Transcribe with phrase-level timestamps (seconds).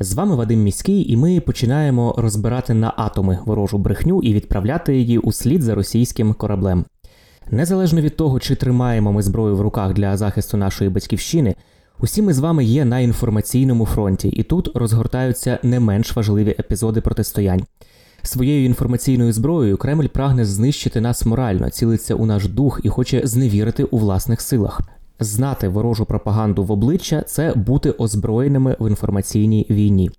[0.00, 5.18] З вами Вадим Міський, і ми починаємо розбирати на атоми ворожу брехню і відправляти її
[5.18, 6.84] у слід за російським кораблем.
[7.50, 11.54] Незалежно від того, чи тримаємо ми зброю в руках для захисту нашої батьківщини,
[12.00, 17.00] усі ми з вами є на інформаційному фронті, і тут розгортаються не менш важливі епізоди
[17.00, 17.62] протистоянь.
[18.22, 23.84] Своєю інформаційною зброєю Кремль прагне знищити нас морально, цілиться у наш дух і хоче зневірити
[23.84, 24.80] у власних силах.
[25.20, 30.10] Знати ворожу пропаганду в обличчя це бути озброєними в інформаційній війні.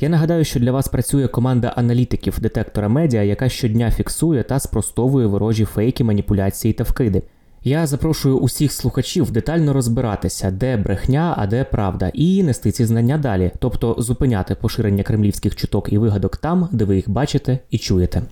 [0.00, 5.26] Я нагадаю, що для вас працює команда аналітиків детектора медіа, яка щодня фіксує та спростовує
[5.26, 7.22] ворожі фейки, маніпуляції та вкиди.
[7.64, 13.18] Я запрошую усіх слухачів детально розбиратися, де брехня, а де правда, і нести ці знання
[13.18, 18.22] далі, тобто зупиняти поширення кремлівських чуток і вигадок там, де ви їх бачите і чуєте.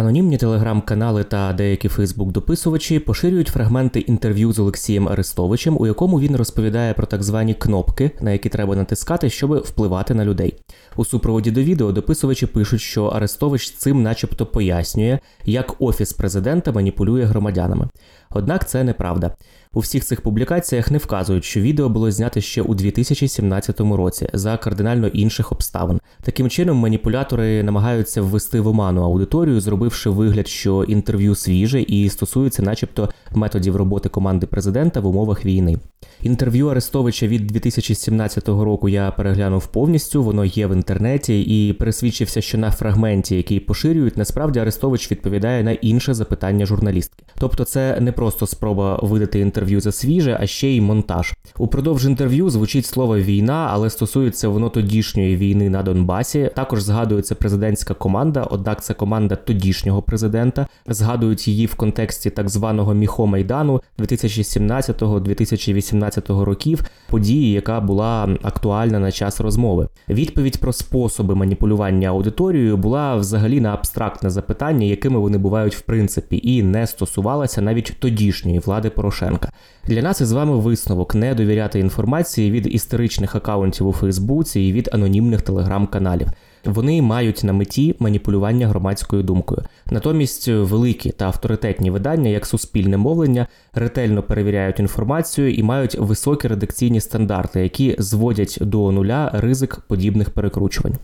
[0.00, 6.94] Анонімні телеграм-канали та деякі Фейсбук-дописувачі поширюють фрагменти інтерв'ю з Олексієм Арестовичем, у якому він розповідає
[6.94, 10.54] про так звані кнопки, на які треба натискати, щоб впливати на людей.
[10.96, 17.24] У супроводі до відео дописувачі пишуть, що Арестович цим, начебто, пояснює, як офіс президента маніпулює
[17.24, 17.88] громадянами.
[18.30, 19.30] Однак це неправда.
[19.74, 24.56] У всіх цих публікаціях не вказують, що відео було знято ще у 2017 році за
[24.56, 26.00] кардинально інших обставин.
[26.22, 32.62] Таким чином, маніпулятори намагаються ввести в оману аудиторію, зробивши вигляд, що інтерв'ю свіже і стосується,
[32.62, 35.78] начебто, методів роботи команди президента в умовах війни.
[36.22, 40.22] Інтерв'ю Арестовича від 2017 року я переглянув повністю.
[40.22, 45.72] Воно є в інтернеті, і пересвідчився, що на фрагменті, який поширюють, насправді Арестович відповідає на
[45.72, 47.24] інше запитання журналістки.
[47.38, 51.34] Тобто, це не просто спроба видати інтерв'ю за свіже, а ще й монтаж.
[51.58, 56.50] Упродовж інтерв'ю звучить слово війна, але стосується воно тодішньої війни на Донбасі.
[56.56, 60.66] Також згадується президентська команда, однак це команда тодішнього президента.
[60.86, 69.12] Згадують її в контексті так званого міхомайдану 2017-2018 2013 років, події, яка була актуальна на
[69.12, 69.88] час розмови.
[70.08, 76.40] Відповідь про способи маніпулювання аудиторією була взагалі на абстрактне запитання, якими вони бувають в принципі,
[76.42, 79.52] і не стосувалася навіть тодішньої влади Порошенка.
[79.86, 84.88] Для нас із вами висновок не довіряти інформації від історичних акаунтів у Фейсбуці і від
[84.92, 86.28] анонімних телеграм-каналів.
[86.64, 89.62] Вони мають на меті маніпулювання громадською думкою.
[89.90, 97.00] Натомість великі та авторитетні видання, як суспільне мовлення, ретельно перевіряють інформацію і мають високі редакційні
[97.00, 100.98] стандарти, які зводять до нуля ризик подібних перекручувань.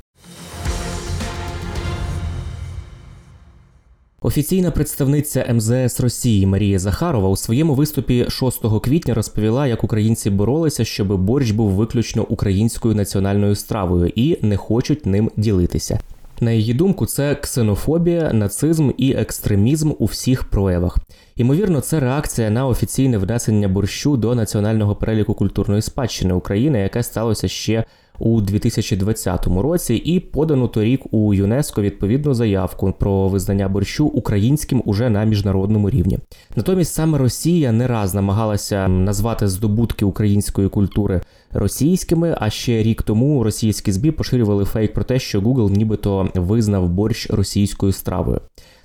[4.26, 10.84] Офіційна представниця МЗС Росії Марія Захарова у своєму виступі 6 квітня розповіла, як українці боролися,
[10.84, 16.00] щоб борщ був виключно українською національною стравою і не хочуть ним ділитися.
[16.40, 20.96] На її думку, це ксенофобія, нацизм і екстремізм у всіх проявах.
[21.36, 27.48] Ймовірно, це реакція на офіційне внесення борщу до національного переліку культурної спадщини України, яке сталося
[27.48, 27.84] ще
[28.18, 35.10] у 2020 році, і подано торік у ЮНЕСКО відповідну заявку про визнання борщу українським уже
[35.10, 36.18] на міжнародному рівні.
[36.56, 41.20] Натомість саме Росія не раз намагалася назвати здобутки української культури
[41.52, 42.36] російськими.
[42.40, 47.30] А ще рік тому російські ЗБІ поширювали фейк про те, що Google нібито визнав борщ
[47.30, 48.40] російською стравою.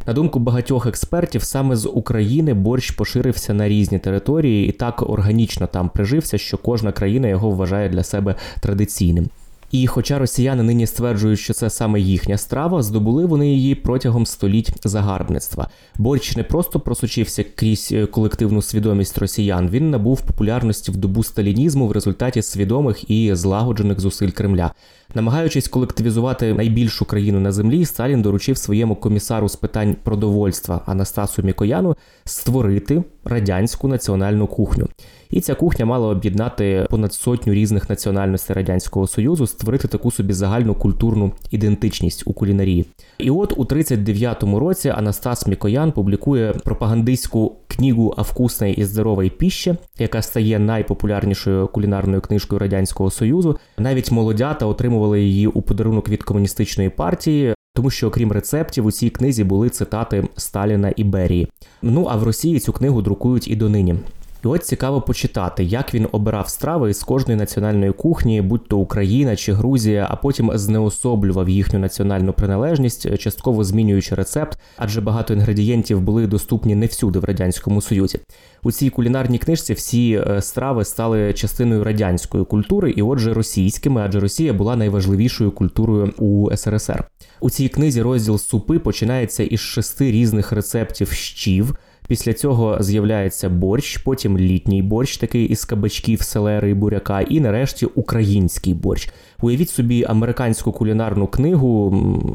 [0.08, 5.68] На думку багатьох експертів, саме з України борщ поширився на різні території і так органічно
[5.68, 9.30] там прижився, що кожна країна його вважає для себе традиційним.
[9.72, 14.72] І хоча росіяни нині стверджують, що це саме їхня страва, здобули вони її протягом століть
[14.84, 15.68] загарбництва.
[15.98, 21.88] Борщ не просто просочився крізь е, колективну свідомість росіян, він набув популярності в добу сталінізму
[21.88, 24.72] в результаті свідомих і злагоджених зусиль Кремля.
[25.16, 31.96] Намагаючись колективізувати найбільшу країну на землі, Сталін доручив своєму комісару з питань продовольства Анастасу Мікояну
[32.26, 34.88] створити радянську національну кухню.
[35.30, 40.76] І ця кухня мала об'єднати понад сотню різних національностей радянського союзу, створити таку собі загальну
[40.76, 42.86] культурну ідентичність у кулінарії.
[43.18, 49.76] І от у 39-му році Анастас Мікоян публікує пропагандистську книгу «О вкусной і здоровій піщі»,
[50.00, 53.58] яка стає найпопулярнішою кулінарною книжкою радянського союзу.
[53.78, 57.56] Навіть молодята отримували її у подарунок від комуністичної партії.
[57.76, 61.48] Тому що, окрім рецептів, у цій книзі були цитати Сталіна і Берії.
[61.82, 63.96] Ну а в Росії цю книгу друкують і донині.
[64.44, 69.36] І от цікаво почитати, як він обирав страви із кожної національної кухні, будь то Україна
[69.36, 76.28] чи Грузія, а потім знеособлював їхню національну приналежність, частково змінюючи рецепт, адже багато інгредієнтів були
[76.28, 78.20] доступні не всюди в радянському союзі.
[78.64, 84.20] У цій кулінарній книжці всі е, страви стали частиною радянської культури, і отже, російськими, адже
[84.20, 87.04] Росія була найважливішою культурою у СРСР.
[87.40, 91.76] У цій книзі розділ супи починається із шести різних рецептів щів.
[92.12, 97.86] Після цього з'являється борщ, потім літній борщ, такий із кабачків, селери і буряка, і нарешті
[97.86, 99.10] український борщ.
[99.42, 101.90] Уявіть собі американську кулінарну книгу,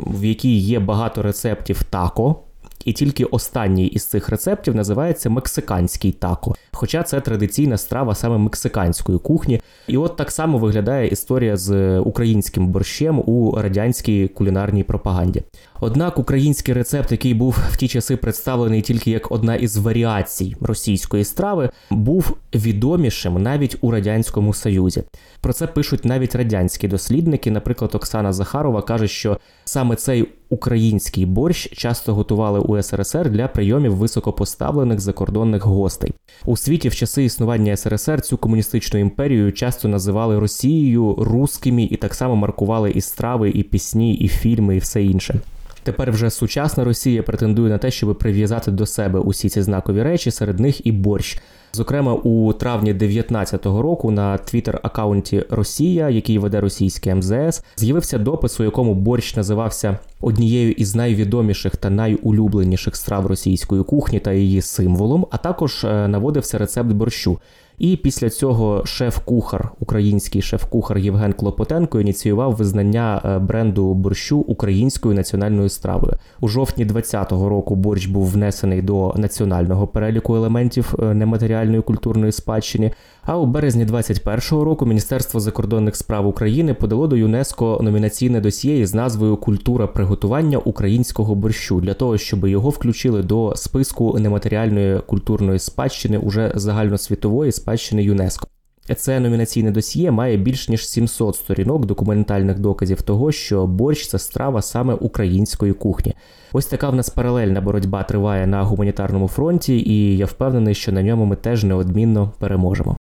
[0.07, 2.37] в якій є багато рецептів тако.
[2.87, 9.19] І тільки останній із цих рецептів називається мексиканський тако, хоча це традиційна страва саме мексиканської
[9.19, 9.61] кухні.
[9.87, 15.43] І от так само виглядає історія з українським борщем у радянській кулінарній пропаганді.
[15.81, 21.25] Однак український рецепт, який був в ті часи представлений тільки як одна із варіацій російської
[21.25, 25.03] страви, був відомішим навіть у радянському союзі.
[25.41, 27.51] Про це пишуть навіть радянські дослідники.
[27.51, 33.97] Наприклад, Оксана Захарова каже, що саме цей український борщ часто готували у СРСР для прийомів
[33.97, 36.13] високопоставлених закордонних гостей.
[36.45, 42.15] У світі в часи існування СРСР цю комуністичну імперію часто називали Росією, рускими і так
[42.15, 45.41] само маркували і страви, і пісні, і фільми, і все інше.
[45.87, 50.31] Тепер вже сучасна Росія претендує на те, щоб прив'язати до себе усі ці знакові речі,
[50.31, 51.39] серед них і борщ.
[51.73, 58.65] Зокрема, у травні 2019 року на твіттер-аккаунті Росія, який веде російське МЗС, з'явився допис, у
[58.65, 65.37] якому борщ називався однією із найвідоміших та найулюбленіших страв російської кухні та її символом, а
[65.37, 67.39] також е, наводився рецепт борщу.
[67.79, 75.69] І після цього шеф-кухар, український шеф-кухар Євген Клопотенко ініціював визнання е, бренду борщу українською національною
[75.69, 76.17] стравою.
[76.41, 82.93] У жовтні 2020 року борщ був внесений до національного переліку елементів е, нематеріальної культурної спадщини.
[83.23, 88.95] А у березні 2021 року Міністерство закордонних справ України подало до ЮНЕСКО номінаційне досьє з
[88.95, 96.19] назвою Культура приготування українського борщу для того, щоб його включили до списку нематеріальної культурної спадщини
[96.19, 97.66] уже загальносвітової спадщини
[98.03, 98.49] ЮНЕСКО.
[98.97, 104.63] Це номінаційне досьє має більш ніж 700 сторінок документальних доказів того, що борщ це страва
[104.63, 106.15] саме української кухні.
[106.53, 111.03] Ось така в нас паралельна боротьба триває на гуманітарному фронті, і я впевнений, що на
[111.03, 112.97] ньому ми теж неодмінно переможемо.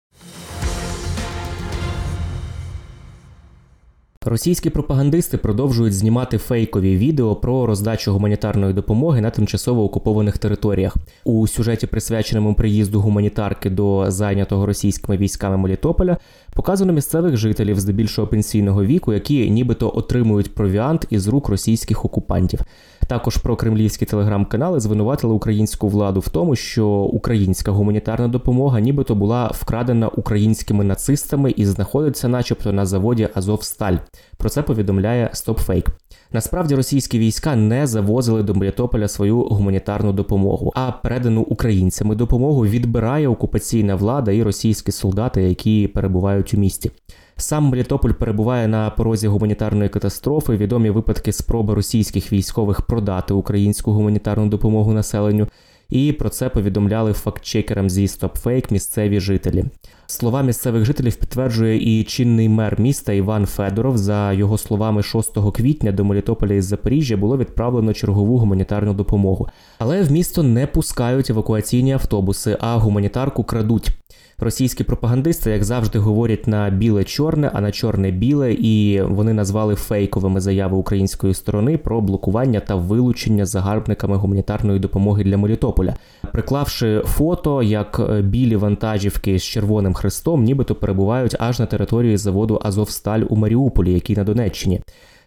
[4.26, 10.96] Російські пропагандисти продовжують знімати фейкові відео про роздачу гуманітарної допомоги на тимчасово окупованих територіях.
[11.24, 16.18] У сюжеті, присвяченому приїзду гуманітарки до зайнятого російськими військами Мелітополя,
[16.54, 22.60] показано місцевих жителів здебільшого пенсійного віку, які нібито отримують провіант із рук російських окупантів.
[23.08, 29.48] Також про кремлівські телеграм-канали звинуватили українську владу в тому, що українська гуманітарна допомога, нібито була
[29.48, 33.98] вкрадена українськими нацистами і знаходиться, начебто, на заводі Азовсталь.
[34.38, 35.88] Про це повідомляє StopFake.
[36.32, 43.28] Насправді російські війська не завозили до Мелітополя свою гуманітарну допомогу, а передану українцями допомогу відбирає
[43.28, 46.92] окупаційна влада і російські солдати, які перебувають у місті.
[47.38, 50.58] Сам Мелітополь перебуває на порозі гуманітарної катастрофи.
[50.58, 55.48] Відомі випадки спроби російських військових продати українську гуманітарну допомогу населенню.
[55.90, 59.66] І про це повідомляли фактчекерам зі StopFake місцеві жителі.
[60.06, 63.98] Слова місцевих жителів підтверджує і чинний мер міста Іван Федоров.
[63.98, 69.48] За його словами, 6 квітня до Мелітополя із Запоріжжя було відправлено чергову гуманітарну допомогу.
[69.80, 73.92] Але в місто не пускають евакуаційні автобуси, а гуманітарку крадуть.
[74.40, 80.78] Російські пропагандисти, як завжди, говорять на біле-чорне, а на чорне-біле, і вони назвали фейковими заяви
[80.78, 85.96] української сторони про блокування та вилучення загарбниками гуманітарної допомоги для Мелітополя,
[86.32, 92.60] приклавши фото, як е, білі вантажівки з червоним хрестом, нібито перебувають аж на території заводу
[92.64, 94.82] Азовсталь у Маріуполі, який на Донеччині.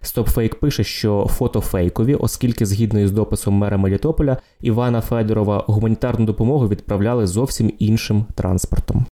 [0.06, 6.68] StopFake пише, що фото фейкові, оскільки, згідно із дописом мера Мелітополя Івана Федорова, гуманітарну допомогу
[6.68, 9.06] відправляли зовсім іншим транспортом.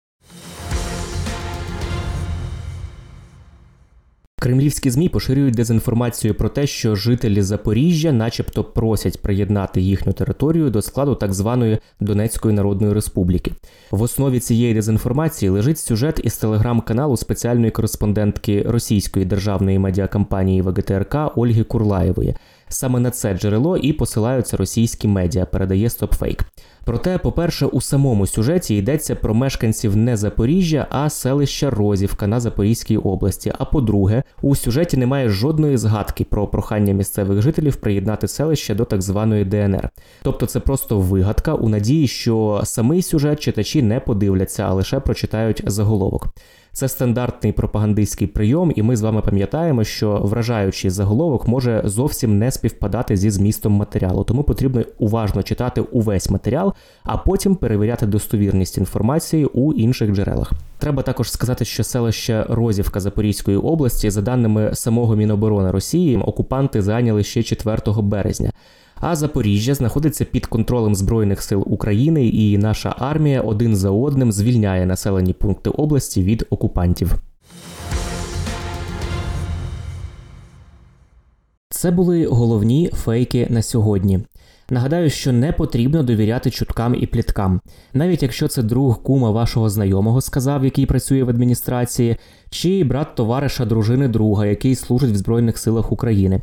[4.45, 10.83] Кремлівські змі поширюють дезінформацію про те, що жителі Запоріжжя, начебто, просять приєднати їхню територію до
[10.83, 13.53] складу так званої Донецької Народної Республіки.
[13.91, 21.63] В основі цієї дезінформації лежить сюжет із телеграм-каналу спеціальної кореспондентки російської державної медіакампанії ВГТРК Ольги
[21.63, 22.35] Курлаєвої.
[22.69, 26.41] Саме на це джерело і посилаються російські медіа, передає StopFake.
[26.85, 32.97] Проте, по-перше, у самому сюжеті йдеться про мешканців не Запоріжжя, а селища Розівка на Запорізькій
[32.97, 33.53] області.
[33.59, 39.03] А по-друге, у сюжеті немає жодної згадки про прохання місцевих жителів приєднати селище до так
[39.03, 39.89] званої ДНР.
[40.23, 45.63] Тобто, це просто вигадка у надії, що самий сюжет читачі не подивляться, а лише прочитають
[45.67, 46.29] заголовок.
[46.75, 52.51] Це стандартний пропагандистський прийом, і ми з вами пам'ятаємо, що вражаючий заголовок може зовсім не
[52.51, 56.73] співпадати зі змістом матеріалу, тому потрібно уважно читати увесь матеріал,
[57.05, 60.53] а потім перевіряти достовірність інформації у інших джерелах.
[60.79, 67.23] Треба також сказати, що селище Розівка Запорізької області, за даними самого Міноборони Росії, окупанти зайняли
[67.25, 68.53] ще 4 березня.
[69.01, 74.87] А Запоріжжя знаходиться під контролем Збройних сил України, і наша армія один за одним звільняє
[74.87, 77.15] населені пункти області від окупантів.
[81.71, 84.21] Це були головні фейки на сьогодні.
[84.71, 87.61] Нагадаю, що не потрібно довіряти чуткам і пліткам,
[87.93, 92.17] навіть якщо це друг кума вашого знайомого сказав, який працює в адміністрації,
[92.51, 96.43] чи брат товариша дружини друга, який служить в Збройних силах України.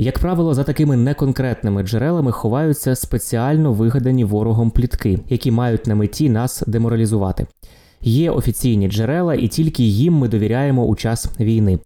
[0.00, 6.30] Як правило, за такими неконкретними джерелами ховаються спеціально вигадані ворогом плітки, які мають на меті
[6.30, 7.46] нас деморалізувати.
[8.02, 11.78] Є офіційні джерела, і тільки їм ми довіряємо у час війни.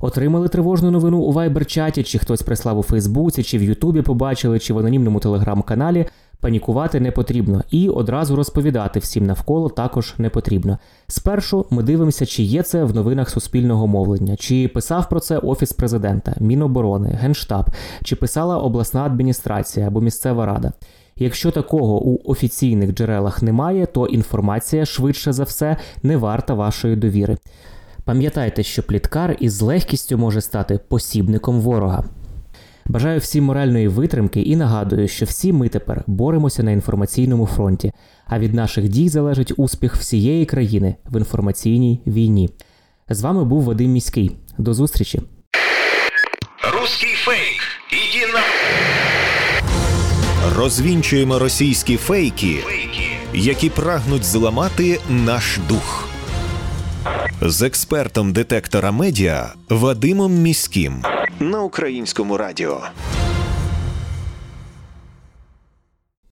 [0.00, 4.74] Отримали тривожну новину у вайбер-чаті, чи хтось прислав у Фейсбуці, чи в Ютубі побачили, чи
[4.74, 6.06] в анонімному телеграм-каналі.
[6.42, 10.78] Панікувати не потрібно і одразу розповідати всім навколо також не потрібно.
[11.08, 15.72] Спершу ми дивимося, чи є це в новинах суспільного мовлення, чи писав про це офіс
[15.72, 17.70] президента, Міноборони, Генштаб,
[18.04, 20.72] чи писала обласна адміністрація або місцева рада.
[21.16, 27.36] Якщо такого у офіційних джерелах немає, то інформація швидше за все не варта вашої довіри.
[28.04, 32.04] Пам'ятайте, що пліткар із легкістю може стати посібником ворога.
[32.86, 37.92] Бажаю всім моральної витримки і нагадую, що всі ми тепер боремося на інформаційному фронті,
[38.26, 42.50] а від наших дій залежить успіх всієї країни в інформаційній війні.
[43.08, 44.36] З вами був Вадим Міський.
[44.58, 45.20] До зустрічі.
[46.80, 47.60] Русский фейк.
[47.92, 48.40] Иди на...
[50.56, 53.10] Розвінчуємо російські фейки, Фейки.
[53.34, 56.08] які прагнуть зламати наш дух.
[57.42, 61.02] З експертом детектора медіа Вадимом Міським
[61.40, 62.82] на українському радіо.